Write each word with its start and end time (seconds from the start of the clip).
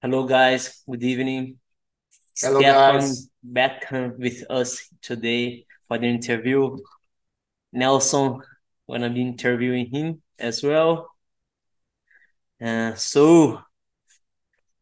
Hello, 0.00 0.22
guys. 0.28 0.84
Good 0.88 1.02
evening. 1.02 1.58
Hello, 2.40 2.60
Stefan 2.60 3.00
guys. 3.00 3.28
back 3.42 3.90
with 3.90 4.44
us 4.48 4.88
today 5.02 5.66
for 5.88 5.98
the 5.98 6.06
interview. 6.06 6.76
Nelson 7.72 8.40
gonna 8.88 9.10
be 9.10 9.22
interviewing 9.22 9.86
him 9.86 10.22
as 10.38 10.62
well. 10.62 11.10
Uh, 12.62 12.94
so 12.94 13.58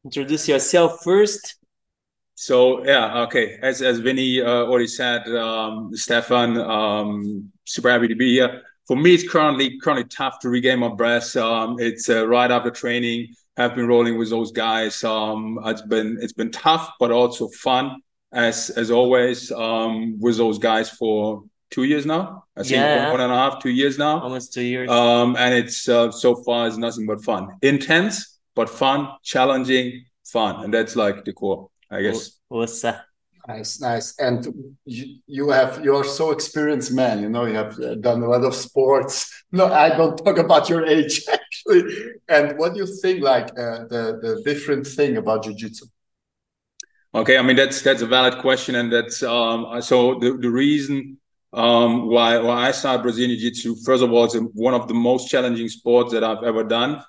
introduce 0.04 0.48
yourself 0.48 1.02
first. 1.02 1.56
So 2.34 2.84
yeah, 2.84 3.22
okay. 3.22 3.58
As 3.62 3.80
as 3.80 4.00
Vinny 4.00 4.42
uh, 4.42 4.68
already 4.68 4.86
said, 4.86 5.26
um, 5.28 5.96
Stefan, 5.96 6.58
um, 6.58 7.50
super 7.64 7.90
happy 7.90 8.08
to 8.08 8.14
be 8.14 8.34
here. 8.34 8.60
For 8.86 8.98
me, 8.98 9.14
it's 9.14 9.26
currently 9.26 9.78
currently 9.80 10.08
tough 10.08 10.40
to 10.40 10.50
regain 10.50 10.80
my 10.80 10.88
breath. 10.90 11.34
Um, 11.36 11.76
it's 11.80 12.10
uh, 12.10 12.28
right 12.28 12.50
after 12.50 12.70
training. 12.70 13.28
Have 13.56 13.74
been 13.74 13.86
rolling 13.86 14.18
with 14.18 14.30
those 14.30 14.52
guys. 14.52 15.02
Um, 15.02 15.58
it's 15.64 15.82
been 15.82 16.18
it's 16.20 16.32
been 16.34 16.50
tough, 16.50 16.92
but 17.00 17.10
also 17.10 17.48
fun 17.48 17.96
as 18.32 18.70
as 18.70 18.90
always 18.90 19.50
um, 19.52 20.18
with 20.20 20.36
those 20.36 20.58
guys 20.58 20.90
for 20.90 21.42
two 21.70 21.84
years 21.84 22.04
now. 22.04 22.44
I 22.56 22.62
think 22.62 22.72
Yeah. 22.72 23.04
one, 23.04 23.12
one 23.12 23.20
and 23.22 23.32
a 23.32 23.36
half, 23.36 23.62
two 23.62 23.70
years 23.70 23.96
now. 23.98 24.20
Almost 24.20 24.52
two 24.52 24.62
years. 24.62 24.90
Um, 24.90 25.36
and 25.38 25.54
it's 25.54 25.88
uh, 25.88 26.10
so 26.10 26.36
far 26.44 26.68
it's 26.68 26.76
nothing 26.76 27.06
but 27.06 27.24
fun, 27.24 27.48
intense 27.62 28.38
but 28.54 28.68
fun, 28.68 29.08
challenging, 29.22 30.04
fun, 30.24 30.64
and 30.64 30.72
that's 30.72 30.96
like 30.96 31.24
the 31.24 31.32
core, 31.32 31.68
I 31.90 32.02
guess. 32.02 32.38
Ossa. 32.50 33.04
Nice, 33.48 33.80
nice. 33.80 34.18
And 34.18 34.44
you, 34.84 35.18
you 35.26 35.50
have 35.50 35.84
you 35.84 35.94
are 35.94 36.04
so 36.04 36.30
experienced 36.32 36.92
man. 36.92 37.22
You 37.22 37.28
know 37.28 37.44
you 37.46 37.54
have 37.54 37.78
uh, 37.78 37.94
done 37.94 38.22
a 38.22 38.28
lot 38.28 38.44
of 38.44 38.54
sports. 38.54 39.44
No, 39.52 39.66
I 39.72 39.96
don't 39.96 40.16
talk 40.18 40.38
about 40.38 40.68
your 40.68 40.84
age 40.84 41.22
actually. 41.28 41.38
And 42.28 42.58
what 42.58 42.74
do 42.74 42.80
you 42.80 42.86
think? 42.86 43.22
Like 43.22 43.48
uh, 43.50 43.86
the 43.88 44.18
the 44.22 44.42
different 44.44 44.86
thing 44.86 45.16
about 45.16 45.44
jiu-jitsu? 45.44 45.86
Okay, 47.14 47.38
I 47.38 47.42
mean 47.42 47.56
that's 47.56 47.82
that's 47.82 48.02
a 48.02 48.06
valid 48.06 48.38
question, 48.38 48.74
and 48.74 48.92
that's 48.92 49.22
um 49.22 49.80
so 49.80 50.18
the 50.18 50.36
the 50.36 50.50
reason 50.50 51.18
um 51.52 52.08
why 52.08 52.38
why 52.38 52.68
I 52.68 52.72
started 52.72 53.02
Brazilian 53.02 53.38
Jiu 53.38 53.50
Jitsu 53.50 53.76
first 53.84 54.02
of 54.02 54.12
all 54.12 54.24
it's 54.24 54.36
one 54.52 54.74
of 54.74 54.86
the 54.88 54.94
most 54.94 55.30
challenging 55.30 55.68
sports 55.68 56.12
that 56.12 56.22
I've 56.22 56.44
ever 56.44 56.62
done, 56.64 57.02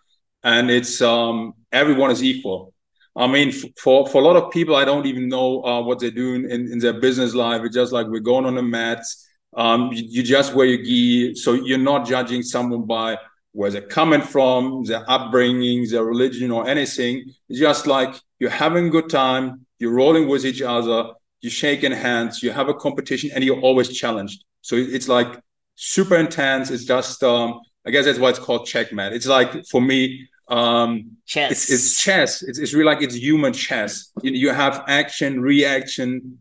and 0.44 0.70
it's 0.70 1.02
um 1.02 1.54
everyone 1.72 2.12
is 2.12 2.24
equal. 2.24 2.74
I 3.16 3.28
mean 3.28 3.52
for 3.52 4.08
for 4.08 4.22
a 4.22 4.26
lot 4.26 4.38
of 4.38 4.52
people 4.52 4.76
I 4.76 4.86
don't 4.86 5.06
even 5.08 5.28
know 5.28 5.64
uh, 5.64 5.82
what 5.82 6.00
they're 6.00 6.12
doing 6.12 6.50
in, 6.50 6.72
in 6.72 6.80
their 6.80 7.00
business 7.02 7.34
life. 7.34 7.62
It's 7.64 7.76
just 7.76 7.92
like 7.92 8.08
we're 8.08 8.20
going 8.20 8.46
on 8.46 8.56
the 8.56 8.64
mats. 8.64 9.28
Um, 9.56 9.92
you, 9.92 10.04
you 10.08 10.24
just 10.24 10.54
wear 10.54 10.68
your 10.68 10.84
gi, 10.84 11.36
so 11.36 11.54
you're 11.54 11.80
not 11.80 12.06
judging 12.08 12.44
someone 12.44 12.86
by 12.86 13.18
where 13.58 13.72
they're 13.72 13.82
coming 13.82 14.22
from, 14.22 14.84
their 14.84 15.04
upbringing, 15.10 15.90
their 15.90 16.04
religion, 16.04 16.52
or 16.52 16.68
anything. 16.68 17.24
It's 17.50 17.60
just 17.60 17.88
like 17.88 18.14
you're 18.38 18.52
having 18.52 18.86
a 18.86 18.90
good 18.92 19.10
time, 19.10 19.66
you're 19.80 19.94
rolling 19.94 20.28
with 20.28 20.46
each 20.46 20.62
other, 20.62 21.14
you're 21.42 21.50
shaking 21.50 21.92
hands, 21.92 22.44
you 22.44 22.52
have 22.52 22.70
a 22.70 22.76
competition, 22.76 23.32
and 23.34 23.44
you're 23.44 23.60
always 23.60 23.90
challenged. 23.90 24.44
So 24.62 24.76
it's 24.76 25.08
like 25.08 25.42
super 25.74 26.18
intense. 26.18 26.70
It's 26.70 26.86
just, 26.86 27.24
um, 27.24 27.60
I 27.84 27.90
guess 27.90 28.06
that's 28.06 28.20
why 28.20 28.30
it's 28.30 28.38
called 28.38 28.68
checkmate. 28.68 29.14
It's 29.14 29.26
like 29.26 29.66
for 29.66 29.82
me, 29.82 30.30
um, 30.50 31.18
Chess. 31.26 31.52
it's, 31.52 31.72
it's 31.72 32.00
chess. 32.00 32.44
It's, 32.44 32.60
it's 32.60 32.76
really 32.76 32.86
like 32.86 33.02
it's 33.02 33.16
human 33.16 33.54
chess. 33.54 34.12
You, 34.22 34.34
you 34.34 34.50
have 34.52 34.84
action, 34.88 35.42
reaction. 35.42 36.38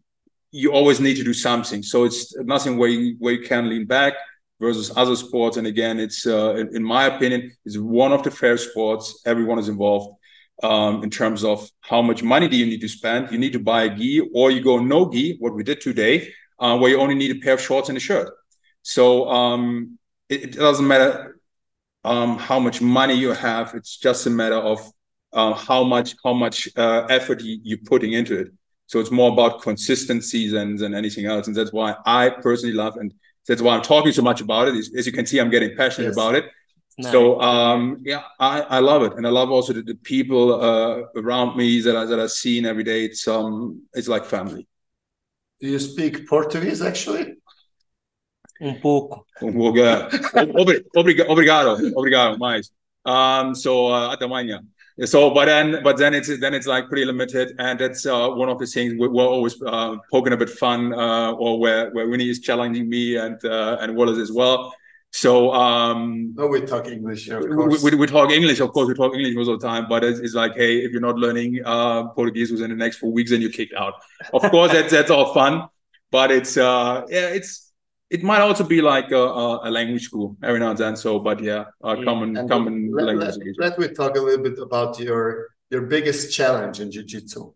You 0.50 0.72
always 0.72 1.00
need 1.00 1.16
to 1.16 1.24
do 1.24 1.32
something. 1.32 1.82
So 1.82 2.04
it's 2.04 2.36
nothing 2.36 2.76
where 2.76 2.90
you, 2.90 3.16
where 3.20 3.32
you 3.32 3.40
can 3.48 3.70
lean 3.70 3.86
back 3.86 4.12
versus 4.60 4.92
other 4.96 5.16
sports. 5.16 5.56
And 5.56 5.66
again, 5.66 5.98
it's 5.98 6.26
uh, 6.26 6.54
in, 6.54 6.82
my 6.82 7.06
opinion, 7.06 7.52
it's 7.64 7.78
one 7.78 8.12
of 8.12 8.22
the 8.22 8.30
fair 8.30 8.56
sports. 8.56 9.22
Everyone 9.26 9.58
is 9.58 9.68
involved 9.68 10.18
um, 10.62 11.02
in 11.02 11.10
terms 11.10 11.44
of 11.44 11.68
how 11.80 12.02
much 12.02 12.22
money 12.22 12.48
do 12.48 12.56
you 12.56 12.66
need 12.66 12.80
to 12.80 12.88
spend. 12.88 13.30
You 13.30 13.38
need 13.38 13.52
to 13.52 13.58
buy 13.58 13.84
a 13.84 13.94
gi, 13.94 14.30
or 14.34 14.50
you 14.50 14.62
go 14.62 14.78
no 14.78 15.10
gi, 15.10 15.36
what 15.38 15.54
we 15.54 15.62
did 15.62 15.80
today, 15.80 16.32
uh, 16.58 16.78
where 16.78 16.90
you 16.90 16.98
only 16.98 17.14
need 17.14 17.36
a 17.36 17.40
pair 17.40 17.54
of 17.54 17.60
shorts 17.60 17.88
and 17.88 17.98
a 17.98 18.00
shirt. 18.00 18.32
So 18.82 19.28
um, 19.28 19.98
it, 20.28 20.44
it 20.44 20.52
doesn't 20.52 20.86
matter 20.86 21.38
um, 22.04 22.38
how 22.38 22.58
much 22.60 22.80
money 22.80 23.14
you 23.14 23.32
have. 23.32 23.74
It's 23.74 23.96
just 23.96 24.26
a 24.26 24.30
matter 24.30 24.56
of 24.56 24.80
uh, 25.32 25.52
how 25.52 25.84
much 25.84 26.14
how 26.24 26.32
much 26.32 26.68
uh, 26.76 27.06
effort 27.10 27.42
you, 27.42 27.58
you're 27.62 27.78
putting 27.84 28.12
into 28.12 28.38
it. 28.38 28.48
So 28.86 29.00
it's 29.00 29.10
more 29.10 29.32
about 29.32 29.62
consistency 29.62 30.48
than 30.48 30.76
than 30.76 30.94
anything 30.94 31.26
else, 31.26 31.48
and 31.48 31.56
that's 31.56 31.72
why 31.72 31.96
I 32.06 32.30
personally 32.30 32.74
love, 32.74 32.96
and 32.96 33.12
that's 33.46 33.62
why 33.62 33.74
I'm 33.76 33.82
talking 33.82 34.12
so 34.12 34.22
much 34.22 34.40
about 34.40 34.68
it. 34.68 34.74
As, 34.74 34.90
as 34.96 35.06
you 35.06 35.12
can 35.12 35.26
see, 35.26 35.38
I'm 35.38 35.50
getting 35.50 35.76
passionate 35.76 36.08
Yes. 36.08 36.16
about 36.16 36.34
it. 36.34 36.44
Nice. 36.98 37.12
So 37.12 37.40
um, 37.42 37.98
yeah, 38.04 38.22
I, 38.40 38.62
I 38.62 38.78
love 38.78 39.02
it, 39.02 39.12
and 39.16 39.26
I 39.26 39.30
love 39.30 39.50
also 39.50 39.72
the, 39.74 39.82
the 39.82 39.94
people 39.96 40.54
uh, 40.54 41.02
around 41.14 41.56
me 41.56 41.80
that 41.82 41.94
I 41.94 42.04
that 42.06 42.18
I 42.18 42.26
see 42.26 42.64
every 42.66 42.84
day. 42.84 43.04
It's 43.04 43.28
um 43.28 43.82
it's 43.92 44.08
like 44.08 44.24
family. 44.24 44.66
Do 45.60 45.68
you 45.68 45.78
speak 45.78 46.26
Portuguese 46.26 46.80
actually? 46.82 47.34
Um 48.60 48.80
pouco. 48.80 49.26
Obri- 49.42 50.82
obriga- 50.96 51.26
Obrigado, 51.28 51.76
obrigado, 51.94 52.38
mais. 52.38 52.70
Um, 53.04 53.54
so 53.54 53.88
uh, 53.92 54.10
até 54.16 54.24
amanhã. 54.24 54.60
So, 55.04 55.28
but 55.30 55.44
then, 55.44 55.80
but 55.84 55.98
then 55.98 56.14
it's 56.14 56.28
then 56.40 56.54
it's 56.54 56.66
like 56.66 56.88
pretty 56.88 57.04
limited, 57.04 57.54
and 57.58 57.78
that's 57.78 58.06
uh, 58.06 58.30
one 58.30 58.48
of 58.48 58.58
the 58.58 58.66
things 58.66 58.94
we- 58.98 59.08
we're 59.08 59.26
always 59.26 59.60
uh, 59.62 59.96
poking 60.10 60.32
a 60.32 60.38
bit 60.38 60.48
fun, 60.48 60.94
uh, 60.94 61.32
or 61.32 61.60
where 61.60 61.90
where 61.90 62.08
Winnie 62.08 62.30
is 62.30 62.40
challenging 62.40 62.88
me 62.88 63.16
and 63.16 63.42
uh, 63.44 63.76
and 63.82 63.94
Wallace 63.94 64.18
as 64.18 64.32
well. 64.32 64.74
So 65.12 65.52
um, 65.52 66.32
No, 66.34 66.46
we 66.46 66.60
talk 66.62 66.88
English, 66.88 67.28
of 67.28 67.42
we, 67.42 67.54
course. 67.54 67.82
we, 67.82 67.94
we 67.94 68.06
talk 68.06 68.30
English, 68.30 68.60
of 68.60 68.70
course, 68.72 68.88
we 68.88 68.94
talk 68.94 69.14
English 69.14 69.34
most 69.34 69.48
of 69.48 69.60
the 69.60 69.66
time, 69.66 69.86
but 69.88 70.02
it's, 70.04 70.18
it's 70.18 70.34
like, 70.34 70.54
hey, 70.56 70.78
if 70.78 70.92
you're 70.92 71.00
not 71.00 71.16
learning 71.16 71.60
uh, 71.64 72.08
Portuguese 72.08 72.50
within 72.50 72.70
the 72.70 72.76
next 72.76 72.96
four 72.96 73.12
weeks, 73.12 73.30
then 73.30 73.40
you're 73.40 73.50
kicked 73.52 73.72
out. 73.74 73.94
Of 74.34 74.42
course, 74.50 74.72
that's 74.72 74.90
that's 74.92 75.10
all 75.10 75.32
fun, 75.34 75.68
but 76.10 76.30
it's 76.30 76.56
uh, 76.56 77.04
yeah, 77.08 77.28
it's 77.28 77.65
it 78.10 78.22
might 78.22 78.40
also 78.40 78.64
be 78.64 78.80
like 78.80 79.10
a, 79.10 79.16
a, 79.16 79.68
a 79.68 79.70
language 79.70 80.04
school 80.04 80.36
every 80.42 80.60
now 80.60 80.70
and 80.70 80.78
then. 80.78 80.96
So, 80.96 81.18
but 81.18 81.42
yeah, 81.42 81.64
uh, 81.84 81.94
Yeah. 81.96 82.04
common 82.04 82.36
And 82.36 82.48
common 82.48 82.92
let, 82.92 83.06
language. 83.06 83.56
let, 83.58 83.78
let 83.78 83.78
me 83.78 83.94
talk 83.94 84.16
a 84.16 84.20
little 84.20 84.42
bit 84.42 84.58
about 84.58 84.98
your 85.00 85.48
your 85.70 85.82
biggest 85.82 86.32
challenge 86.32 86.80
in 86.80 86.90
jiu-jitsu. 86.92 87.52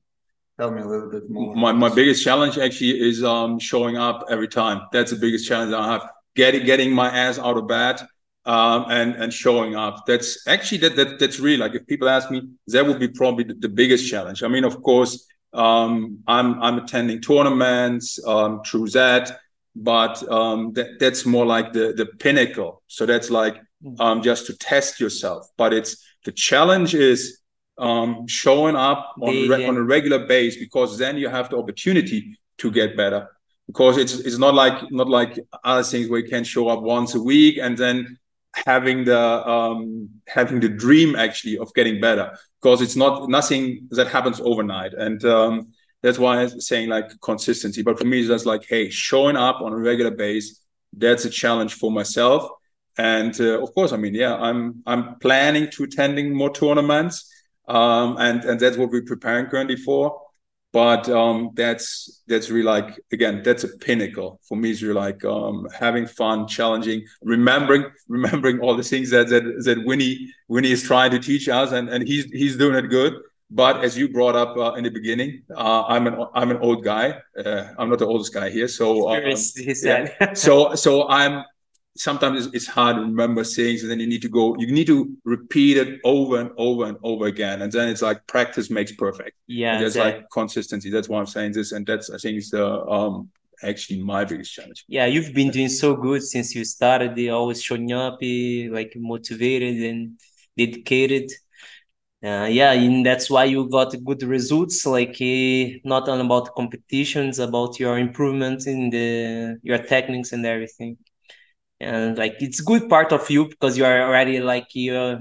Tell 0.59 0.71
me 0.72 0.83
a 0.83 0.87
little 0.87 1.09
bit 1.10 1.31
more. 1.31 1.55
my 1.55 1.72
my 1.72 1.89
biggest 1.89 2.22
challenge 2.25 2.59
actually 2.59 3.00
is 3.00 3.22
um 3.25 3.59
showing 3.59 3.97
up 3.97 4.27
every 4.28 4.49
time. 4.49 4.83
That's 4.93 5.10
the 5.12 5.16
biggest 5.16 5.47
challenge 5.49 5.72
I 5.72 5.87
have. 5.93 6.03
Getting 6.37 6.65
getting 6.66 6.93
my 6.93 7.09
ass 7.09 7.39
out 7.39 7.56
of 7.56 7.66
bed 7.66 8.00
um 8.47 8.87
and 8.91 9.15
and 9.22 9.33
showing 9.33 9.75
up. 9.77 9.94
That's 10.06 10.47
actually 10.49 10.78
that 10.78 10.97
that 10.97 11.19
that's 11.21 11.39
really 11.41 11.56
like 11.65 11.75
if 11.75 11.87
people 11.87 12.09
ask 12.09 12.31
me, 12.31 12.43
that 12.69 12.84
would 12.87 12.99
be 12.99 13.09
probably 13.09 13.44
the, 13.44 13.55
the 13.55 13.69
biggest 13.69 14.09
challenge. 14.10 14.43
I 14.43 14.49
mean, 14.49 14.65
of 14.65 14.83
course, 14.83 15.12
um 15.53 16.19
I'm 16.27 16.60
I'm 16.62 16.77
attending 16.78 17.21
tournaments 17.22 18.19
um 18.27 18.62
through 18.66 18.89
that, 18.91 19.39
but 19.80 20.22
um 20.30 20.72
that, 20.74 20.98
that's 21.00 21.24
more 21.26 21.46
like 21.46 21.72
the 21.72 21.92
the 21.96 22.06
pinnacle. 22.06 22.82
So 22.86 23.06
that's 23.06 23.30
like 23.30 23.56
um 23.98 24.22
just 24.22 24.46
to 24.46 24.56
test 24.56 25.00
yourself. 25.00 25.48
But 25.56 25.72
it's 25.72 25.96
the 26.26 26.32
challenge 26.32 26.94
is 26.94 27.41
um 27.78 28.26
showing 28.26 28.76
up 28.76 29.14
on 29.22 29.32
Daily. 29.32 29.48
re- 29.48 29.66
on 29.68 29.76
a 29.76 29.82
regular 29.82 30.26
base 30.26 30.56
because 30.58 30.98
then 30.98 31.16
you 31.16 31.28
have 31.28 31.48
the 31.48 31.56
opportunity 31.56 32.38
to 32.58 32.70
get 32.70 32.96
better 32.96 33.26
because 33.66 33.96
it's 33.96 34.14
it's 34.28 34.38
not 34.38 34.54
like 34.54 34.91
not 34.91 35.08
like 35.08 35.38
other 35.64 35.82
things 35.82 36.08
where 36.10 36.20
you 36.20 36.28
can 36.28 36.44
show 36.44 36.68
up 36.68 36.82
once 36.82 37.14
a 37.14 37.22
week 37.22 37.56
and 37.58 37.78
then 37.78 38.18
having 38.66 39.04
the 39.04 39.18
um 39.48 40.08
having 40.26 40.60
the 40.60 40.68
dream 40.68 41.16
actually 41.16 41.56
of 41.56 41.72
getting 41.74 42.00
better 42.00 42.36
because 42.60 42.82
it's 42.82 42.97
not 42.97 43.28
nothing 43.30 43.88
that 43.91 44.08
happens 44.08 44.41
overnight 44.41 44.92
and 44.92 45.24
um 45.24 45.72
that's 46.03 46.19
why 46.19 46.41
i'm 46.41 46.61
saying 46.61 46.88
like 46.88 47.09
consistency. 47.21 47.83
But 47.83 47.99
for 47.99 48.05
me 48.05 48.21
it's 48.21 48.28
just 48.28 48.47
like 48.47 48.65
hey 48.69 48.91
showing 48.91 49.37
up 49.37 49.61
on 49.61 49.72
a 49.72 49.77
regular 49.77 50.11
base 50.11 50.61
that's 50.97 51.25
a 51.25 51.31
challenge 51.31 51.75
for 51.75 51.91
myself. 51.91 52.49
And 52.99 53.38
uh, 53.41 53.62
of 53.62 53.72
course 53.75 53.93
i 53.93 53.97
mean 53.97 54.15
yeah 54.15 54.34
i'm 54.37 54.83
i'm 54.87 55.16
planning 55.21 55.71
to 55.71 55.84
attending 55.84 56.34
more 56.34 56.53
tournaments 56.53 57.30
um 57.69 58.16
and 58.19 58.45
and 58.45 58.59
that's 58.59 58.77
what 58.77 58.91
we're 58.91 59.03
preparing 59.03 59.47
currently 59.47 59.77
for. 59.77 60.21
But 60.72 61.09
um 61.09 61.51
that's 61.54 62.22
that's 62.28 62.51
really 62.51 62.65
like 62.65 63.01
again 63.13 63.42
that's 63.45 63.65
a 63.65 63.69
pinnacle. 63.69 64.41
For 64.48 64.57
me 64.57 64.71
it's 64.72 64.83
really 64.83 64.95
like 64.95 65.24
um 65.24 65.66
having 65.78 66.07
fun 66.07 66.47
challenging 66.47 67.04
remembering 67.22 67.84
remembering 68.09 68.60
all 68.60 68.77
the 68.77 68.83
things 68.83 69.10
that 69.10 69.28
that, 69.28 69.45
that 69.65 69.84
winnie 69.84 70.28
winnie 70.48 70.72
is 70.72 70.83
trying 70.83 71.10
to 71.13 71.19
teach 71.19 71.48
us 71.48 71.72
and 71.72 71.89
and 71.89 72.07
he's 72.07 72.24
he's 72.33 72.57
doing 72.57 72.77
it 72.77 72.89
good 72.89 73.15
but 73.50 73.84
as 73.84 73.98
you 73.98 74.08
brought 74.08 74.36
up 74.36 74.56
uh, 74.56 74.74
in 74.74 74.84
the 74.84 74.91
beginning 74.91 75.42
uh, 75.56 75.84
i'm 75.86 76.06
an 76.06 76.24
i'm 76.34 76.50
an 76.50 76.58
old 76.58 76.84
guy. 76.84 77.14
Uh, 77.36 77.64
i'm 77.78 77.88
not 77.91 77.98
the 77.98 78.06
oldest 78.06 78.32
guy 78.32 78.50
here. 78.50 78.68
So 78.68 79.08
um, 79.08 79.36
said. 79.36 80.14
so 80.36 80.74
so 80.74 81.08
i'm 81.08 81.44
sometimes 81.97 82.48
it's, 82.52 82.66
hard 82.66 82.97
to 82.97 83.02
remember 83.02 83.42
things 83.42 83.82
and 83.82 83.91
then 83.91 83.98
you 83.98 84.06
need 84.06 84.22
to 84.22 84.28
go 84.28 84.56
you 84.58 84.70
need 84.72 84.86
to 84.86 85.10
repeat 85.24 85.76
it 85.76 86.00
over 86.04 86.41
and 86.41 86.50
over 86.56 86.86
and 86.86 86.97
over 87.02 87.26
again. 87.26 87.62
And 87.62 87.70
then 87.72 87.88
it's 87.88 88.00
like 88.00 88.26
practice 88.26 88.70
makes 88.70 88.92
perfect. 88.92 89.36
Yeah, 89.47 89.72
and 89.72 89.82
there's 89.82 89.94
that- 89.94 90.04
like 90.04 90.30
consistency. 90.32 90.91
That's 90.91 91.08
why 91.08 91.18
i'm 91.18 91.26
saying 91.26 91.52
this 91.52 91.72
and 91.72 91.86
that's 91.86 92.10
i 92.10 92.16
think 92.16 92.38
is 92.38 92.50
the 92.50 92.66
um 92.86 93.30
actually 93.62 94.02
my 94.02 94.24
biggest 94.24 94.54
challenge. 94.54 94.84
Yeah, 94.88 95.06
you've 95.06 95.34
been 95.34 95.50
doing 95.50 95.68
so 95.68 95.97
good 95.97 96.22
since 96.22 96.54
you 96.54 96.64
started. 96.64 97.18
Always 97.28 97.62
showing 97.62 97.92
up, 97.92 98.18
eh, 98.22 98.68
like 98.70 98.92
motivated 98.97 99.76
and 99.82 100.18
dedicated. 100.56 101.30
Uh, 102.22 102.47
yeah, 102.51 102.72
and 102.72 103.05
that's 103.05 103.31
why 103.31 103.45
you 103.45 103.69
got 103.69 103.95
good 104.05 104.22
results. 104.22 104.84
Like 104.84 105.17
uh, 105.21 105.78
not 105.84 106.09
only 106.09 106.25
about 106.27 106.55
competitions, 106.55 107.39
about 107.39 107.81
your 107.81 107.99
improvement 107.99 108.67
in 108.67 108.91
the 108.91 109.59
your 109.63 109.78
techniques 109.78 110.33
and 110.33 110.45
everything. 110.45 110.99
And 111.81 112.19
like 112.19 112.37
it's 112.41 112.61
good 112.61 112.89
part 112.91 113.13
of 113.13 113.31
you 113.31 113.49
because 113.49 113.78
you 113.78 113.84
are 113.87 114.03
already 114.03 114.41
like 114.41 114.67
you're 114.75 115.21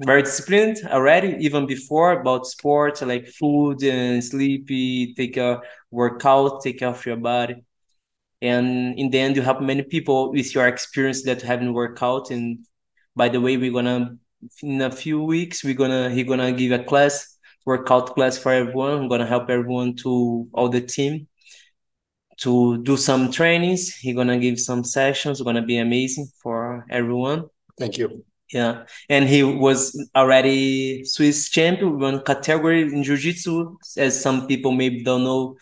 very 0.00 0.22
disciplined 0.22 0.78
already, 0.86 1.36
even 1.40 1.66
before 1.66 2.12
about 2.20 2.46
sports 2.46 3.02
like 3.02 3.26
food 3.28 3.82
and 3.82 4.22
sleep, 4.24 4.68
take 5.16 5.36
a 5.36 5.60
workout, 5.90 6.62
take 6.62 6.78
care 6.80 6.90
of 6.90 7.04
your 7.06 7.16
body. 7.16 7.64
And 8.42 8.98
in 8.98 9.10
the 9.10 9.18
end, 9.18 9.36
you 9.36 9.42
help 9.42 9.60
many 9.60 9.82
people 9.82 10.32
with 10.32 10.54
your 10.54 10.68
experience 10.68 11.22
that 11.24 11.42
haven't 11.42 11.72
worked 11.72 12.02
out. 12.02 12.30
And 12.30 12.66
by 13.16 13.28
the 13.28 13.40
way, 13.40 13.56
we're 13.56 13.72
gonna 13.72 14.18
in 14.62 14.80
a 14.82 14.90
few 14.90 15.22
weeks 15.22 15.64
we're 15.64 15.74
gonna 15.74 16.10
he 16.10 16.22
gonna 16.22 16.52
give 16.52 16.72
a 16.72 16.82
class 16.82 17.36
workout 17.66 18.14
class 18.14 18.38
for 18.38 18.52
everyone. 18.52 18.92
I'm 18.92 19.08
gonna 19.08 19.26
help 19.26 19.50
everyone 19.50 19.96
to 19.96 20.48
all 20.54 20.68
the 20.68 20.80
team 20.80 21.26
to 22.38 22.82
do 22.82 22.96
some 22.96 23.30
trainings. 23.30 23.94
He 23.94 24.12
gonna 24.14 24.38
give 24.38 24.58
some 24.60 24.84
sessions. 24.84 25.42
Gonna 25.42 25.62
be 25.62 25.78
amazing 25.78 26.28
for 26.42 26.86
everyone. 26.88 27.46
Thank 27.78 27.98
you. 27.98 28.24
Yeah. 28.52 28.84
And 29.08 29.28
he 29.28 29.42
was 29.42 30.08
already 30.14 31.04
swiss 31.04 31.50
champion. 31.50 31.98
One 31.98 32.22
category 32.22 32.82
in 32.82 33.02
jiu-jitsu 33.02 33.76
as 33.96 34.22
some 34.22 34.46
people 34.46 34.70
maybe 34.70 35.02
don't 35.02 35.24
know. 35.24 35.56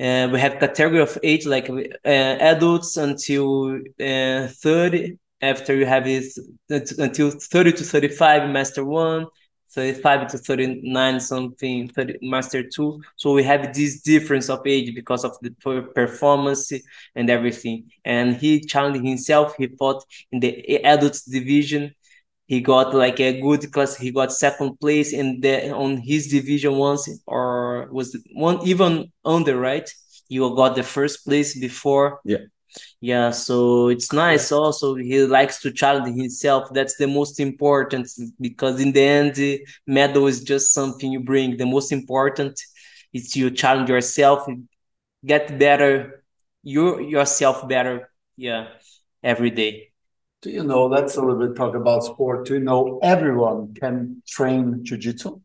Uh, 0.00 0.28
we 0.32 0.40
have 0.40 0.58
category 0.58 1.00
of 1.00 1.18
age 1.22 1.46
like 1.46 1.68
uh, 1.68 2.08
adults 2.08 2.96
until 2.96 3.76
uh, 4.00 4.48
30 4.48 5.18
after 5.40 5.74
you 5.74 5.86
have 5.86 6.06
is 6.06 6.40
until 6.70 7.30
30 7.30 7.72
to 7.72 7.84
35 7.84 8.50
master 8.50 8.84
one 8.84 9.26
35 9.76 10.28
to 10.28 10.38
39 10.38 11.20
something 11.20 11.88
30, 11.88 12.18
master 12.22 12.62
two. 12.62 13.02
So 13.16 13.32
we 13.32 13.42
have 13.42 13.74
this 13.74 14.00
difference 14.00 14.48
of 14.48 14.66
age 14.66 14.94
because 14.94 15.24
of 15.24 15.36
the 15.42 15.50
performance 15.94 16.72
and 17.14 17.28
everything. 17.28 17.90
And 18.04 18.36
he 18.36 18.60
challenged 18.60 19.06
himself 19.06 19.54
he 19.58 19.66
fought 19.66 20.02
in 20.32 20.40
the 20.40 20.82
adults 20.84 21.22
division. 21.22 21.94
He 22.46 22.60
got 22.60 22.94
like 22.94 23.20
a 23.20 23.40
good 23.40 23.70
class 23.72 23.96
he 23.96 24.12
got 24.12 24.32
second 24.32 24.78
place 24.80 25.12
in 25.12 25.40
the 25.40 25.70
on 25.72 25.98
his 25.98 26.28
division 26.28 26.76
once 26.76 27.08
or 27.26 27.88
was 27.90 28.16
one 28.34 28.66
even 28.66 29.12
under 29.24 29.58
right? 29.58 29.90
You 30.28 30.54
got 30.54 30.76
the 30.76 30.84
first 30.84 31.24
place 31.26 31.58
before 31.58 32.20
yeah 32.24 32.46
yeah 33.00 33.30
so 33.30 33.88
it's 33.88 34.12
nice 34.12 34.50
yeah. 34.50 34.56
also 34.56 34.94
he 34.94 35.24
likes 35.24 35.60
to 35.60 35.70
challenge 35.70 36.16
himself 36.16 36.68
that's 36.72 36.96
the 36.96 37.06
most 37.06 37.40
important 37.40 38.08
because 38.40 38.80
in 38.80 38.92
the 38.92 39.02
end 39.02 39.34
the 39.34 39.66
medal 39.86 40.26
is 40.26 40.42
just 40.42 40.72
something 40.72 41.12
you 41.12 41.20
bring. 41.20 41.56
The 41.56 41.66
most 41.66 41.92
important 41.92 42.60
is 43.12 43.36
you 43.36 43.50
challenge 43.50 43.88
yourself 43.88 44.46
get 45.24 45.58
better 45.58 46.24
you 46.62 47.00
yourself 47.00 47.68
better 47.68 48.10
yeah 48.36 48.68
every 49.22 49.50
day. 49.50 49.92
Do 50.42 50.50
you 50.50 50.62
know 50.62 50.86
let's 50.86 51.16
a 51.16 51.22
little 51.22 51.46
bit 51.46 51.56
talk 51.56 51.74
about 51.74 52.04
sport. 52.04 52.46
Do 52.46 52.54
you 52.54 52.60
know 52.60 52.98
everyone 53.02 53.74
can 53.74 54.22
train 54.26 54.80
jiu-jitsu? 54.82 55.40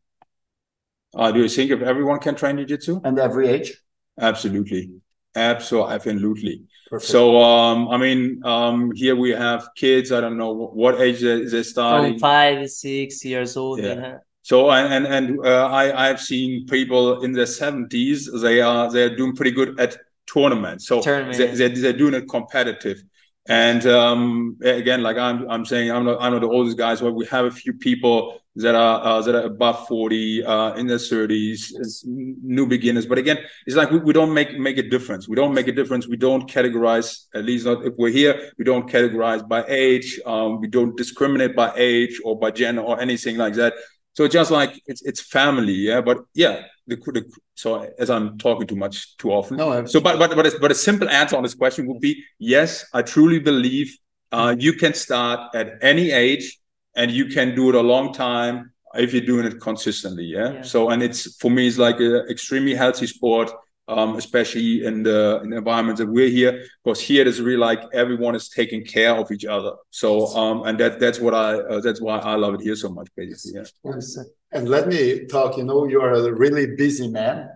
Uh, 1.14 1.32
do 1.32 1.42
you 1.42 1.50
think 1.50 1.72
if 1.72 1.82
everyone 1.82 2.20
can 2.20 2.36
train 2.36 2.58
jiu-jitsu? 2.58 3.02
And 3.04 3.20
every 3.20 3.48
age? 3.48 3.74
Absolutely. 4.20 4.92
Absolutely 5.36 6.66
Perfect. 6.92 7.10
So, 7.10 7.42
um, 7.42 7.88
I 7.88 7.96
mean, 7.96 8.42
um, 8.44 8.92
here 8.92 9.16
we 9.16 9.30
have 9.30 9.70
kids. 9.78 10.12
I 10.12 10.20
don't 10.20 10.36
know 10.36 10.52
what 10.52 11.00
age 11.00 11.22
they're 11.22 11.64
starting. 11.64 12.16
From 12.16 12.20
five, 12.20 12.70
six 12.70 13.24
years 13.24 13.56
old. 13.56 13.80
Yeah. 13.80 13.94
yeah. 13.94 14.18
So 14.42 14.70
and 14.72 15.08
and 15.08 15.40
uh, 15.40 15.68
I 15.68 16.10
I've 16.10 16.20
seen 16.20 16.68
people 16.68 17.22
in 17.22 17.32
their 17.32 17.46
seventies. 17.46 18.30
They 18.42 18.60
are 18.60 18.92
they're 18.92 19.16
doing 19.16 19.34
pretty 19.38 19.52
good 19.52 19.80
at 19.80 19.96
tournaments. 20.26 20.86
So 20.86 21.02
Tournament. 21.02 21.38
they, 21.38 21.48
they're, 21.56 21.70
they're 21.70 21.94
doing 21.94 22.14
it 22.14 22.28
competitive. 22.28 23.02
And 23.52 23.86
um, 23.86 24.58
again, 24.64 25.04
like 25.04 25.18
I'm, 25.18 25.46
I'm 25.50 25.66
saying, 25.66 25.92
I'm 25.92 26.06
not, 26.06 26.22
I'm 26.22 26.32
not 26.32 26.40
the 26.40 26.48
oldest 26.48 26.78
guys, 26.78 27.02
but 27.02 27.12
we 27.12 27.26
have 27.26 27.44
a 27.44 27.52
few 27.52 27.74
people 27.74 28.42
that 28.56 28.76
are 28.76 29.04
uh, 29.04 29.22
that 29.22 29.36
are 29.36 29.44
above 29.44 29.88
40, 29.90 30.46
uh, 30.46 30.74
in 30.76 30.88
their 30.88 30.98
30s, 30.98 32.06
new 32.06 32.66
beginners. 32.66 33.06
But 33.06 33.18
again, 33.18 33.40
it's 33.66 33.76
like 33.76 33.92
we, 33.92 34.00
we 34.00 34.14
don't 34.14 34.34
make 34.34 34.58
make 34.58 34.78
a 34.78 34.88
difference. 34.90 35.28
We 35.28 35.36
don't 35.36 35.54
make 35.54 35.68
a 35.68 35.74
difference. 35.74 36.08
We 36.08 36.16
don't 36.16 36.50
categorize. 36.50 37.26
At 37.36 37.44
least 37.44 37.66
not 37.66 37.86
if 37.86 37.94
we're 37.98 38.12
here. 38.12 38.54
We 38.58 38.64
don't 38.64 38.90
categorize 38.90 39.46
by 39.46 39.66
age. 39.68 40.18
Um, 40.26 40.62
we 40.62 40.70
don't 40.70 40.96
discriminate 40.96 41.54
by 41.54 41.74
age 41.76 42.22
or 42.24 42.40
by 42.40 42.52
gender 42.52 42.84
or 42.84 43.02
anything 43.02 43.36
like 43.36 43.56
that. 43.56 43.74
So 44.14 44.28
just 44.28 44.52
like 44.52 44.82
it's 44.86 45.02
it's 45.04 45.22
family, 45.22 45.74
yeah. 45.74 46.02
But 46.02 46.20
yeah, 46.34 46.64
the, 46.88 46.96
the 46.98 47.24
so 47.56 47.90
as 47.98 48.10
I'm 48.10 48.38
talking 48.38 48.68
too 48.68 48.76
much 48.76 49.18
too 49.18 49.32
often. 49.32 49.58
No, 49.58 49.72
I've... 49.72 49.90
so 49.90 50.02
but 50.02 50.20
but 50.20 50.36
but 50.36 50.46
a, 50.46 50.60
but 50.60 50.72
a 50.72 50.76
simple 50.76 51.10
answer 51.10 51.38
on 51.38 51.44
this 51.44 51.54
question 51.54 51.88
would 51.88 52.02
be 52.02 52.24
yes. 52.38 52.86
I 52.94 53.02
truly 53.04 53.40
believe 53.40 53.96
uh, 54.32 54.56
you 54.58 54.74
can 54.74 54.94
start 54.94 55.56
at 55.56 55.78
any 55.82 56.12
age 56.12 56.60
and 56.96 57.10
you 57.12 57.26
can 57.26 57.56
do 57.56 57.70
it 57.70 57.76
a 57.76 57.82
long 57.82 58.14
time 58.14 58.72
if 58.96 59.14
you're 59.14 59.26
doing 59.26 59.46
it 59.46 59.62
consistently. 59.62 60.26
Yeah. 60.26 60.54
yeah. 60.54 60.62
So 60.62 60.90
and 60.90 61.02
it's 61.02 61.38
for 61.38 61.50
me 61.50 61.68
it's 61.68 61.78
like 61.78 62.00
an 62.00 62.26
extremely 62.30 62.76
healthy 62.76 63.08
sport 63.08 63.52
um, 63.92 64.16
especially 64.16 64.86
in 64.86 65.04
the, 65.04 65.42
in 65.44 65.50
the 65.50 65.58
environment 65.58 65.98
that 66.00 66.08
we're 66.08 66.30
here, 66.30 66.64
because 66.84 67.02
here 67.02 67.22
it 67.22 67.28
is 67.28 67.42
really 67.42 67.58
like 67.58 67.82
everyone 67.94 68.36
is 68.36 68.50
taking 68.50 68.84
care 68.86 69.16
of 69.16 69.32
each 69.32 69.46
other. 69.46 69.74
So, 69.90 70.28
um, 70.28 70.64
and 70.64 70.80
that 70.80 71.00
that's 71.00 71.20
what 71.20 71.34
I 71.34 71.60
uh, 71.60 71.82
that's 71.82 72.02
why 72.02 72.18
I 72.20 72.36
love 72.36 72.54
it 72.56 72.62
here 72.62 72.76
so 72.76 72.90
much, 72.90 73.10
basically. 73.16 73.62
Yeah. 73.84 74.24
And 74.54 74.68
let 74.70 74.88
me 74.88 75.26
talk. 75.26 75.58
You 75.58 75.64
know, 75.64 75.86
you 75.86 76.02
are 76.02 76.14
a 76.14 76.34
really 76.34 76.76
busy 76.76 77.08
man, 77.08 77.50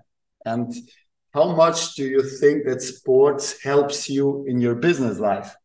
and 0.46 0.74
how 1.34 1.56
much 1.56 1.96
do 1.96 2.04
you 2.04 2.24
think 2.24 2.66
that 2.66 2.82
sports 2.82 3.62
helps 3.64 4.10
you 4.10 4.46
in 4.48 4.62
your 4.62 4.76
business 4.76 5.20
life? 5.20 5.56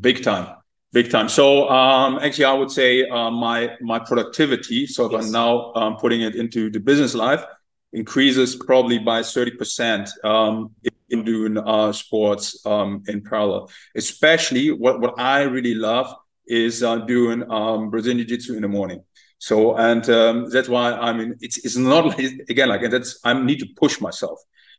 Big 0.00 0.22
time 0.22 0.56
big 0.92 1.10
time 1.10 1.28
so 1.28 1.68
um, 1.70 2.18
actually 2.22 2.44
i 2.44 2.52
would 2.52 2.70
say 2.70 3.08
uh, 3.08 3.30
my 3.30 3.70
my 3.80 3.98
productivity 3.98 4.86
so 4.86 5.10
yes. 5.10 5.24
i'm 5.24 5.32
now 5.32 5.72
um, 5.74 5.96
putting 5.96 6.20
it 6.20 6.34
into 6.34 6.70
the 6.70 6.78
business 6.78 7.14
life 7.14 7.42
increases 7.92 8.56
probably 8.56 8.98
by 8.98 9.20
30% 9.20 10.24
um, 10.24 10.70
in 11.10 11.24
doing 11.24 11.58
uh, 11.58 11.92
sports 11.92 12.64
um, 12.64 13.02
in 13.06 13.22
parallel. 13.22 13.70
Especially 13.94 14.70
what, 14.70 15.00
what 15.00 15.18
I 15.18 15.42
really 15.42 15.74
love 15.74 16.14
is 16.46 16.82
uh, 16.82 16.96
doing 16.96 17.48
um, 17.50 17.90
Brazilian 17.90 18.26
Jiu 18.26 18.36
Jitsu 18.36 18.54
in 18.54 18.62
the 18.62 18.68
morning. 18.68 19.04
So, 19.38 19.76
and 19.76 20.08
um, 20.08 20.50
that's 20.50 20.68
why 20.68 20.92
I 20.92 21.12
mean, 21.12 21.36
it's, 21.40 21.58
it's 21.64 21.76
not 21.76 22.06
like, 22.06 22.18
again, 22.48 22.68
like, 22.68 22.88
that's, 22.90 23.20
I 23.24 23.34
need 23.34 23.58
to 23.58 23.66
push 23.76 24.00
myself 24.00 24.38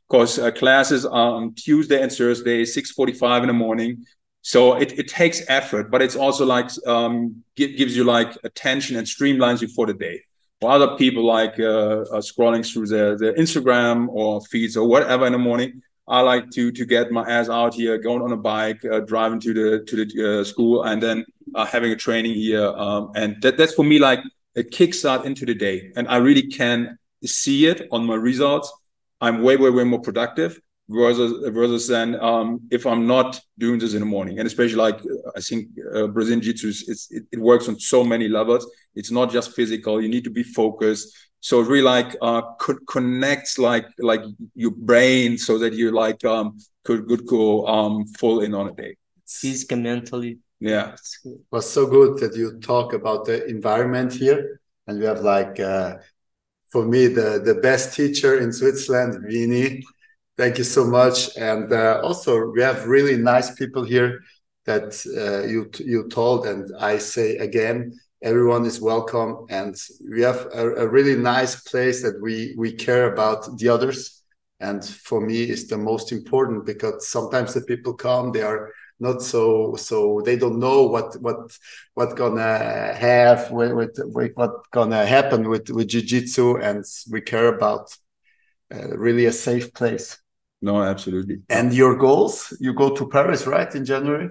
because 0.09 0.39
uh, 0.39 0.51
classes 0.51 1.05
are 1.05 1.33
on 1.35 1.53
Tuesday 1.55 2.01
and 2.01 2.11
Thursday, 2.11 2.63
6.45 2.63 3.41
in 3.41 3.47
the 3.47 3.53
morning. 3.53 4.05
So 4.41 4.75
it, 4.75 4.97
it 4.99 5.07
takes 5.07 5.41
effort, 5.47 5.89
but 5.89 6.01
it's 6.01 6.15
also 6.15 6.45
like, 6.45 6.69
um, 6.85 7.43
gives 7.55 7.95
you 7.95 8.03
like 8.03 8.37
attention 8.43 8.97
and 8.97 9.07
streamlines 9.07 9.61
you 9.61 9.67
for 9.69 9.85
the 9.85 9.93
day 9.93 10.21
other 10.69 10.95
people 10.97 11.25
like 11.25 11.53
uh, 11.59 12.05
scrolling 12.21 12.65
through 12.65 12.87
their, 12.87 13.17
their 13.17 13.33
Instagram 13.33 14.07
or 14.09 14.41
feeds 14.41 14.77
or 14.77 14.87
whatever 14.87 15.25
in 15.25 15.33
the 15.33 15.39
morning. 15.39 15.81
I 16.07 16.19
like 16.19 16.49
to 16.51 16.71
to 16.71 16.85
get 16.85 17.11
my 17.11 17.23
ass 17.29 17.49
out 17.49 17.73
here, 17.75 17.97
going 17.97 18.21
on 18.21 18.31
a 18.33 18.37
bike, 18.37 18.83
uh, 18.83 18.99
driving 18.99 19.39
to 19.41 19.53
the 19.53 19.85
to 19.85 20.05
the 20.05 20.39
uh, 20.39 20.43
school, 20.43 20.83
and 20.83 21.01
then 21.01 21.25
uh, 21.55 21.65
having 21.65 21.91
a 21.91 21.95
training 21.95 22.33
here. 22.33 22.67
Um, 22.67 23.11
and 23.15 23.41
that, 23.41 23.57
that's 23.57 23.73
for 23.73 23.85
me 23.85 23.99
like 23.99 24.19
a 24.57 24.63
kickstart 24.63 25.23
into 25.23 25.45
the 25.45 25.55
day, 25.55 25.93
and 25.95 26.07
I 26.09 26.17
really 26.17 26.47
can 26.47 26.97
see 27.23 27.67
it 27.67 27.87
on 27.91 28.05
my 28.05 28.15
results. 28.15 28.71
I'm 29.21 29.43
way 29.43 29.55
way 29.55 29.69
way 29.69 29.85
more 29.85 30.01
productive 30.01 30.59
versus 30.89 31.49
versus 31.53 31.87
then 31.87 32.19
um, 32.21 32.61
if 32.71 32.85
I'm 32.85 33.07
not 33.07 33.39
doing 33.57 33.79
this 33.79 33.93
in 33.93 33.99
the 33.99 34.05
morning, 34.05 34.39
and 34.39 34.47
especially 34.47 34.75
like 34.75 34.99
I 35.35 35.39
think 35.39 35.69
uh, 35.93 36.07
Brazilian 36.07 36.41
Jiu-Jitsu 36.41 36.91
it, 37.11 37.23
it, 37.31 37.39
works 37.39 37.67
on 37.67 37.79
so 37.79 38.03
many 38.03 38.27
levels. 38.27 38.69
It's 38.95 39.11
not 39.11 39.31
just 39.31 39.55
physical; 39.55 40.01
you 40.01 40.09
need 40.09 40.23
to 40.25 40.29
be 40.29 40.43
focused. 40.43 41.15
So 41.39 41.61
it 41.61 41.67
really 41.67 41.81
like 41.81 42.15
uh, 42.21 42.41
could 42.59 42.85
connects 42.87 43.57
like 43.57 43.85
like 43.99 44.23
your 44.55 44.71
brain 44.71 45.37
so 45.37 45.57
that 45.59 45.73
you 45.73 45.91
like 45.91 46.23
um 46.25 46.57
could 46.83 47.07
could 47.07 47.25
go 47.25 47.65
um 47.67 48.05
full 48.07 48.41
in 48.41 48.53
on 48.53 48.69
a 48.69 48.73
day. 48.73 48.95
Physically, 49.27 49.81
mentally. 49.81 50.37
Yeah, 50.59 50.95
it 51.25 51.39
was 51.51 51.69
so 51.69 51.85
good 51.87 52.19
that 52.19 52.37
you 52.37 52.59
talk 52.59 52.93
about 52.93 53.25
the 53.25 53.45
environment 53.47 54.13
here, 54.13 54.61
and 54.87 54.99
we 54.99 55.05
have 55.05 55.21
like. 55.21 55.59
Uh, 55.59 55.97
for 56.71 56.87
me, 56.87 57.05
the, 57.05 57.39
the 57.45 57.53
best 57.61 57.95
teacher 57.95 58.39
in 58.39 58.51
Switzerland, 58.51 59.23
Vini, 59.29 59.83
Thank 60.35 60.57
you 60.57 60.63
so 60.63 60.85
much. 60.85 61.37
And 61.37 61.71
uh, 61.71 62.01
also, 62.03 62.49
we 62.49 62.61
have 62.61 62.87
really 62.87 63.17
nice 63.17 63.53
people 63.53 63.83
here 63.83 64.21
that 64.65 64.95
uh, 65.15 65.47
you 65.47 65.69
you 65.79 66.09
told, 66.09 66.47
and 66.47 66.71
I 66.79 66.97
say 66.97 67.37
again, 67.37 67.93
everyone 68.23 68.65
is 68.65 68.81
welcome, 68.81 69.45
and 69.49 69.75
we 70.09 70.21
have 70.21 70.47
a, 70.53 70.69
a, 70.83 70.87
really 70.87 71.15
nice 71.15 71.61
place 71.61 72.01
that 72.01 72.19
we 72.19 72.55
we 72.57 72.71
care 72.73 73.13
about 73.13 73.57
the 73.59 73.69
others. 73.69 74.23
And 74.59 74.83
for 74.83 75.21
me, 75.21 75.43
is 75.43 75.67
the 75.67 75.77
most 75.77 76.11
important 76.11 76.65
because 76.65 77.09
sometimes 77.09 77.53
the 77.53 77.61
people 77.61 77.93
come, 77.93 78.31
they 78.31 78.41
are 78.41 78.71
not 78.99 79.21
so 79.21 79.75
so 79.75 80.21
they 80.25 80.37
don't 80.37 80.59
know 80.59 80.87
what 80.87 81.15
what 81.21 81.57
what 81.93 82.15
gonna 82.15 82.93
have 82.95 83.51
with, 83.51 83.73
with, 83.73 84.33
what 84.35 84.51
gonna 84.71 85.05
happen 85.05 85.49
with 85.49 85.69
with 85.69 85.89
jiu-jitsu 85.89 86.57
and 86.57 86.85
we 87.11 87.19
care 87.21 87.53
about 87.53 87.95
uh, 88.73 88.97
really 88.97 89.25
a 89.25 89.31
safe 89.31 89.73
place 89.73 90.22
no 90.63 90.81
absolutely 90.81 91.37
and 91.49 91.73
your 91.73 91.93
goals 91.95 92.55
you 92.59 92.73
go 92.73 92.87
to 92.97 93.07
paris 93.07 93.45
right 93.45 93.75
in 93.75 93.83
january 93.85 94.29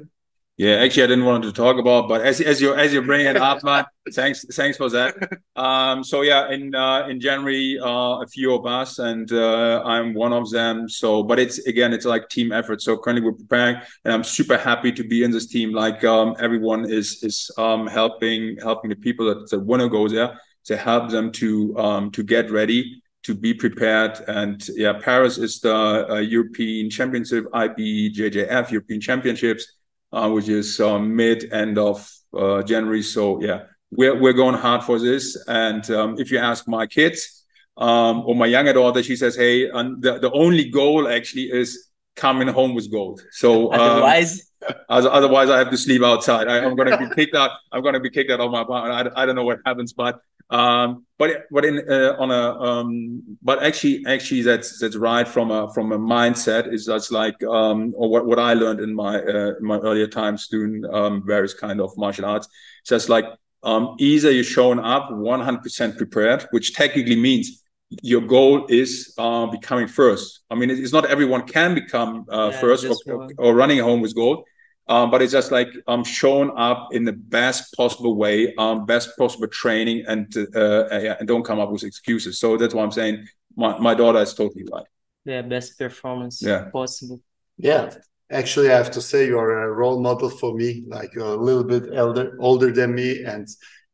yeah, 0.58 0.76
actually, 0.76 1.04
I 1.04 1.06
didn't 1.06 1.24
want 1.24 1.44
to 1.44 1.52
talk 1.52 1.78
about, 1.78 2.08
but 2.08 2.20
as 2.20 2.40
as 2.40 2.60
you 2.60 2.74
as 2.74 2.92
you 2.92 3.00
bring 3.00 3.24
it 3.26 3.36
up, 3.36 3.64
man, 3.64 3.86
thanks 4.12 4.44
thanks 4.54 4.76
for 4.76 4.90
that. 4.90 5.16
Um, 5.56 6.04
so 6.04 6.20
yeah, 6.20 6.50
in 6.50 6.74
uh, 6.74 7.08
in 7.08 7.20
January, 7.20 7.78
uh, 7.82 8.20
a 8.20 8.26
few 8.26 8.54
of 8.54 8.64
us, 8.64 8.98
and 8.98 9.32
uh, 9.32 9.82
I'm 9.84 10.12
one 10.12 10.34
of 10.34 10.50
them. 10.50 10.88
So, 10.90 11.22
but 11.22 11.38
it's 11.38 11.58
again, 11.66 11.94
it's 11.94 12.04
like 12.04 12.28
team 12.28 12.52
effort. 12.52 12.82
So 12.82 12.98
currently, 12.98 13.24
we're 13.24 13.32
preparing, 13.32 13.76
and 14.04 14.14
I'm 14.14 14.22
super 14.22 14.58
happy 14.58 14.92
to 14.92 15.02
be 15.02 15.24
in 15.24 15.30
this 15.30 15.46
team. 15.46 15.72
Like 15.72 16.04
um, 16.04 16.36
everyone 16.38 16.88
is 16.88 17.24
is 17.24 17.50
um, 17.58 17.86
helping 17.86 18.58
helping 18.58 18.90
the 18.90 18.96
people 18.96 19.26
that, 19.34 19.50
that 19.50 19.58
want 19.58 19.82
to 19.82 19.88
go 19.88 20.06
there 20.06 20.38
to 20.66 20.76
help 20.76 21.10
them 21.10 21.32
to 21.32 21.76
um, 21.78 22.10
to 22.12 22.22
get 22.22 22.50
ready 22.52 23.01
to 23.22 23.34
be 23.34 23.54
prepared. 23.54 24.18
And 24.26 24.66
yeah, 24.74 24.94
Paris 24.94 25.38
is 25.38 25.60
the 25.60 26.06
uh, 26.10 26.18
European 26.18 26.90
Championship, 26.90 27.44
IBJJF 27.52 28.70
European 28.70 29.00
Championships 29.00 29.66
uh, 30.12 30.28
which 30.30 30.48
is 30.48 30.78
uh, 30.80 30.98
mid 30.98 31.52
end 31.52 31.78
of 31.78 32.08
uh, 32.36 32.62
January. 32.62 33.02
So 33.02 33.40
yeah, 33.42 33.64
we're 33.90 34.18
we're 34.18 34.32
going 34.32 34.54
hard 34.54 34.84
for 34.84 34.98
this. 34.98 35.42
And 35.48 35.88
um, 35.90 36.16
if 36.18 36.30
you 36.30 36.38
ask 36.38 36.68
my 36.68 36.86
kids 36.86 37.44
um, 37.76 38.22
or 38.26 38.34
my 38.34 38.46
younger 38.46 38.72
daughter, 38.72 39.02
she 39.02 39.16
says, 39.16 39.36
"Hey, 39.36 39.68
and 39.70 40.02
the 40.02 40.18
the 40.18 40.30
only 40.32 40.70
goal 40.70 41.08
actually 41.08 41.50
is 41.50 41.88
coming 42.14 42.48
home 42.48 42.74
with 42.74 42.90
gold." 42.90 43.22
So 43.30 43.72
um, 43.72 43.80
otherwise. 43.80 44.48
Otherwise, 44.88 45.50
I 45.50 45.58
have 45.58 45.70
to 45.70 45.76
sleep 45.76 46.04
outside. 46.04 46.46
I, 46.46 46.58
am 46.58 46.76
going 46.76 46.88
to 46.88 46.96
be 46.96 47.12
kicked 47.16 47.34
out. 47.34 47.50
I'm 47.72 47.82
going 47.82 47.94
to 47.94 48.00
be 48.00 48.10
kicked 48.10 48.30
out 48.30 48.38
of 48.38 48.48
my 48.52 48.62
apartment. 48.62 49.12
I, 49.12 49.22
I 49.22 49.26
don't 49.26 49.34
know 49.34 49.42
what 49.42 49.58
happens, 49.66 49.92
but 49.92 50.20
um, 50.52 51.06
but 51.18 51.44
but 51.50 51.64
in 51.64 51.78
uh, 51.90 52.14
on 52.18 52.30
a 52.30 52.60
um, 52.60 53.22
but 53.42 53.62
actually 53.62 54.04
actually 54.06 54.42
that's 54.42 54.78
that's 54.78 54.96
right 54.96 55.26
from 55.26 55.50
a 55.50 55.72
from 55.72 55.92
a 55.92 55.98
mindset 55.98 56.70
is 56.70 56.84
that's 56.84 57.10
like 57.10 57.42
um, 57.44 57.94
or 57.96 58.10
what, 58.10 58.26
what 58.26 58.38
I 58.38 58.52
learned 58.52 58.80
in 58.80 58.94
my 58.94 59.18
uh, 59.18 59.54
in 59.58 59.64
my 59.64 59.78
earlier 59.78 60.06
times 60.06 60.48
doing 60.48 60.84
um, 60.92 61.22
various 61.26 61.54
kind 61.54 61.80
of 61.80 61.96
martial 61.96 62.26
arts. 62.26 62.48
So 62.84 62.94
it's 62.94 63.08
like 63.08 63.24
um, 63.62 63.96
either 63.98 64.30
you're 64.30 64.44
showing 64.44 64.80
up 64.80 65.08
100% 65.10 65.96
prepared, 65.96 66.46
which 66.50 66.74
technically 66.74 67.16
means 67.16 67.62
your 68.02 68.20
goal 68.20 68.66
is 68.68 69.14
uh, 69.18 69.46
becoming 69.46 69.86
first. 69.86 70.40
I 70.50 70.54
mean, 70.54 70.68
it's 70.68 70.92
not 70.92 71.06
everyone 71.06 71.46
can 71.46 71.74
become 71.74 72.26
uh, 72.30 72.50
yeah, 72.52 72.60
first 72.60 72.84
or, 73.06 73.28
or, 73.38 73.54
running 73.54 73.78
home 73.78 74.00
with 74.00 74.14
gold, 74.14 74.44
um, 74.88 75.10
but 75.10 75.22
it's 75.22 75.32
just 75.32 75.52
like 75.52 75.68
um, 75.86 76.04
shown 76.04 76.50
up 76.56 76.88
in 76.92 77.04
the 77.04 77.12
best 77.12 77.74
possible 77.76 78.16
way, 78.16 78.54
um, 78.56 78.84
best 78.84 79.16
possible 79.16 79.46
training, 79.48 80.04
and 80.06 80.34
uh, 80.54 80.58
uh, 80.60 81.16
and 81.18 81.28
don't 81.28 81.44
come 81.44 81.60
up 81.60 81.70
with 81.70 81.84
excuses. 81.84 82.38
So 82.38 82.56
that's 82.56 82.74
why 82.74 82.82
I'm 82.82 82.90
saying 82.90 83.26
my, 83.56 83.78
my 83.78 83.94
daughter 83.94 84.20
is 84.20 84.34
totally 84.34 84.64
right. 84.72 84.86
Yeah, 85.24 85.42
best 85.42 85.78
performance 85.78 86.42
yeah. 86.42 86.68
possible. 86.72 87.20
Yeah, 87.56 87.94
actually, 88.30 88.70
I 88.70 88.76
have 88.76 88.90
to 88.92 89.00
say 89.00 89.26
you're 89.26 89.62
a 89.62 89.70
role 89.70 90.00
model 90.00 90.30
for 90.30 90.54
me. 90.54 90.84
Like 90.86 91.14
you're 91.14 91.34
a 91.34 91.36
little 91.36 91.64
bit 91.64 91.84
elder, 91.94 92.36
older 92.40 92.72
than 92.72 92.94
me, 92.94 93.22
and 93.24 93.46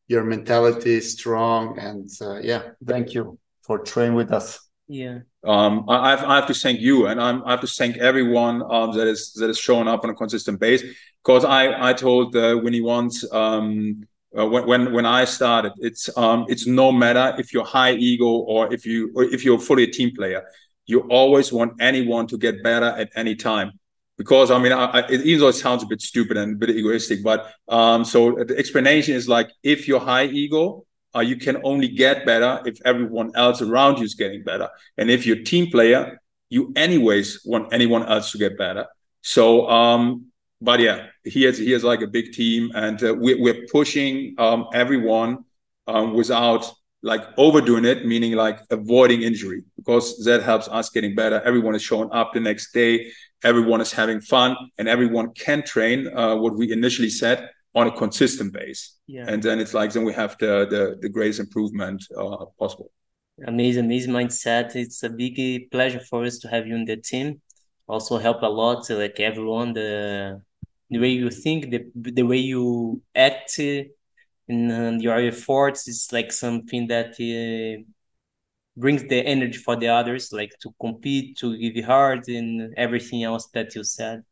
your 0.06 0.24
mentality 0.24 0.94
is 0.94 1.12
strong. 1.12 1.78
And 1.78 2.08
uh, 2.22 2.38
yeah, 2.38 2.62
thank 2.86 3.12
you 3.12 3.38
for 3.62 3.78
training 3.80 4.14
with 4.14 4.32
us. 4.32 4.67
Yeah. 4.88 5.18
Um, 5.44 5.84
I 5.88 6.10
have, 6.10 6.24
I 6.24 6.36
have 6.36 6.46
to 6.46 6.54
thank 6.54 6.80
you, 6.80 7.06
and 7.06 7.20
I'm, 7.20 7.44
I 7.44 7.50
have 7.52 7.60
to 7.60 7.66
thank 7.66 7.98
everyone 7.98 8.62
um, 8.70 8.96
that 8.96 9.06
is 9.06 9.32
that 9.34 9.50
is 9.50 9.58
showing 9.58 9.86
up 9.86 10.02
on 10.02 10.10
a 10.10 10.14
consistent 10.14 10.58
base. 10.58 10.82
Because 11.22 11.44
I 11.44 11.90
I 11.90 11.92
told 11.92 12.34
uh, 12.34 12.58
Winnie 12.62 12.80
once 12.80 13.30
um, 13.32 14.02
uh, 14.36 14.46
when 14.46 14.66
when 14.66 14.92
when 14.92 15.06
I 15.06 15.26
started, 15.26 15.72
it's 15.78 16.08
um 16.16 16.46
it's 16.48 16.66
no 16.66 16.90
matter 16.90 17.34
if 17.38 17.52
you're 17.52 17.66
high 17.66 17.92
ego 17.92 18.26
or 18.26 18.72
if 18.72 18.86
you 18.86 19.12
or 19.14 19.24
if 19.24 19.44
you're 19.44 19.58
fully 19.58 19.84
a 19.84 19.90
team 19.90 20.14
player, 20.14 20.42
you 20.86 21.00
always 21.10 21.52
want 21.52 21.74
anyone 21.80 22.26
to 22.28 22.38
get 22.38 22.62
better 22.62 22.86
at 22.86 23.10
any 23.14 23.34
time. 23.36 23.72
Because 24.16 24.50
I 24.50 24.58
mean, 24.58 24.72
I, 24.72 24.86
I, 24.86 25.10
even 25.10 25.40
though 25.40 25.48
it 25.48 25.52
sounds 25.52 25.82
a 25.82 25.86
bit 25.86 26.00
stupid 26.00 26.36
and 26.36 26.54
a 26.54 26.56
bit 26.56 26.70
egoistic, 26.70 27.22
but 27.22 27.52
um, 27.68 28.04
so 28.04 28.32
the 28.32 28.58
explanation 28.58 29.14
is 29.14 29.28
like 29.28 29.50
if 29.62 29.86
you're 29.86 30.00
high 30.00 30.24
ego, 30.24 30.86
uh, 31.18 31.22
you 31.22 31.36
can 31.36 31.56
only 31.64 31.88
get 31.88 32.24
better 32.24 32.62
if 32.64 32.78
everyone 32.84 33.32
else 33.34 33.60
around 33.60 33.98
you 33.98 34.04
is 34.04 34.14
getting 34.14 34.44
better. 34.44 34.68
And 34.96 35.10
if 35.10 35.26
you're 35.26 35.38
a 35.38 35.44
team 35.44 35.70
player, 35.70 36.20
you 36.48 36.72
anyways 36.76 37.42
want 37.44 37.72
anyone 37.72 38.04
else 38.06 38.30
to 38.32 38.38
get 38.38 38.56
better. 38.56 38.86
So, 39.22 39.68
um, 39.68 40.26
but 40.60 40.78
yeah, 40.80 41.06
he 41.24 41.42
has 41.42 41.58
he 41.58 41.66
here's 41.66 41.84
like 41.84 42.02
a 42.02 42.06
big 42.06 42.32
team, 42.32 42.70
and 42.74 43.02
uh, 43.02 43.14
we're, 43.14 43.40
we're 43.40 43.66
pushing 43.70 44.34
um, 44.38 44.66
everyone 44.72 45.44
um, 45.86 46.14
without 46.14 46.70
like 47.02 47.24
overdoing 47.36 47.84
it, 47.84 48.06
meaning 48.06 48.32
like 48.32 48.60
avoiding 48.70 49.22
injury, 49.22 49.62
because 49.76 50.24
that 50.24 50.42
helps 50.42 50.68
us 50.68 50.90
getting 50.90 51.14
better. 51.14 51.40
Everyone 51.44 51.74
is 51.74 51.82
showing 51.82 52.10
up 52.12 52.32
the 52.32 52.40
next 52.40 52.72
day, 52.72 53.12
everyone 53.44 53.80
is 53.80 53.92
having 53.92 54.20
fun, 54.20 54.56
and 54.78 54.88
everyone 54.88 55.32
can 55.34 55.62
train 55.62 56.08
uh, 56.08 56.34
what 56.36 56.56
we 56.56 56.72
initially 56.72 57.10
said 57.10 57.50
on 57.74 57.86
a 57.86 57.92
consistent 57.92 58.52
base. 58.52 58.96
Yeah. 59.06 59.26
And 59.28 59.42
then 59.42 59.60
it's 59.60 59.74
like 59.74 59.92
then 59.92 60.04
we 60.04 60.12
have 60.14 60.36
the 60.38 60.66
the, 60.68 60.98
the 61.00 61.08
greatest 61.08 61.40
improvement 61.40 62.04
uh, 62.16 62.46
possible. 62.58 62.90
Amazing, 63.46 63.84
amazing 63.84 64.12
mindset. 64.12 64.74
It's 64.74 65.02
a 65.04 65.08
big 65.08 65.70
pleasure 65.70 66.00
for 66.00 66.24
us 66.24 66.38
to 66.38 66.48
have 66.48 66.66
you 66.66 66.74
in 66.74 66.84
the 66.84 66.96
team. 66.96 67.40
Also 67.86 68.18
help 68.18 68.42
a 68.42 68.46
lot, 68.46 68.90
like 68.90 69.20
everyone, 69.20 69.72
the 69.72 70.42
the 70.90 70.98
way 70.98 71.10
you 71.10 71.30
think, 71.30 71.70
the 71.70 71.86
the 71.94 72.22
way 72.22 72.38
you 72.38 73.00
act, 73.14 73.58
and 74.48 75.02
your 75.02 75.18
efforts 75.18 75.86
is 75.88 76.08
like 76.12 76.32
something 76.32 76.88
that 76.88 77.12
uh, 77.20 77.82
brings 78.76 79.02
the 79.04 79.20
energy 79.20 79.58
for 79.58 79.76
the 79.76 79.88
others, 79.88 80.32
like 80.32 80.52
to 80.60 80.74
compete, 80.80 81.36
to 81.38 81.56
give 81.56 81.84
hard, 81.84 82.28
and 82.28 82.74
everything 82.76 83.22
else 83.22 83.46
that 83.54 83.74
you 83.74 83.84
said. 83.84 84.22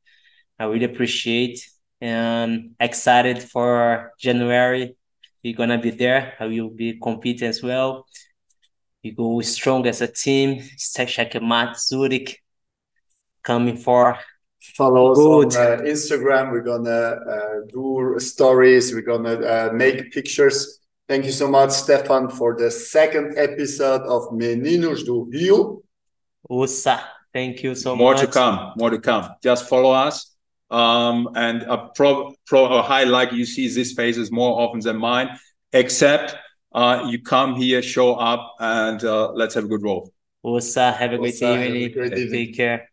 I 0.58 0.64
really 0.64 0.86
appreciate 0.86 1.60
and 2.00 2.74
excited 2.78 3.42
for 3.42 4.12
January. 4.18 4.96
We're 5.42 5.56
gonna 5.56 5.78
be 5.78 5.90
there. 5.90 6.34
I 6.40 6.46
will 6.46 6.70
be 6.70 6.98
competing 6.98 7.48
as 7.48 7.62
well. 7.62 8.06
We 9.02 9.12
go 9.12 9.40
strong 9.40 9.86
as 9.86 10.00
a 10.00 10.08
team. 10.08 10.62
Checkmate 10.78 11.76
Zurich 11.76 12.42
coming 13.42 13.76
for 13.76 14.18
follow 14.74 15.12
us 15.12 15.18
Good. 15.18 15.56
on 15.56 15.80
uh, 15.80 15.82
Instagram. 15.82 16.50
We're 16.50 16.62
gonna 16.62 16.90
uh, 16.90 17.60
do 17.72 18.16
stories. 18.18 18.92
We're 18.92 19.02
gonna 19.02 19.34
uh, 19.34 19.70
make 19.72 20.12
pictures. 20.12 20.80
Thank 21.08 21.24
you 21.24 21.32
so 21.32 21.48
much, 21.48 21.70
Stefan, 21.70 22.30
for 22.30 22.56
the 22.56 22.70
second 22.70 23.38
episode 23.38 24.02
of 24.02 24.30
Meninos 24.32 25.04
do 25.04 25.28
Rio. 25.30 25.82
Usa, 26.50 27.00
thank 27.32 27.62
you 27.62 27.76
so 27.76 27.94
More 27.94 28.14
much. 28.14 28.22
More 28.22 28.26
to 28.26 28.32
come. 28.32 28.72
More 28.76 28.90
to 28.90 28.98
come. 28.98 29.30
Just 29.40 29.68
follow 29.68 29.92
us 29.92 30.35
um, 30.70 31.30
and 31.34 31.62
a 31.62 31.90
pro, 31.94 32.34
pro 32.46 32.64
a 32.66 32.82
high 32.82 33.04
like 33.04 33.32
you 33.32 33.44
see 33.44 33.68
these 33.68 33.92
faces 33.92 34.30
more 34.30 34.60
often 34.60 34.80
than 34.80 34.96
mine. 34.96 35.38
Except 35.72 36.36
uh, 36.72 37.06
you 37.08 37.22
come 37.22 37.54
here, 37.56 37.82
show 37.82 38.14
up, 38.14 38.54
and 38.58 39.02
uh, 39.04 39.32
let's 39.32 39.54
have 39.54 39.64
a 39.64 39.68
good 39.68 39.82
roll. 39.82 40.12
Osa, 40.44 40.92
have 40.92 41.12
a 41.12 41.18
great 41.18 41.42
evening. 41.42 42.30
Take 42.30 42.56
care. 42.56 42.90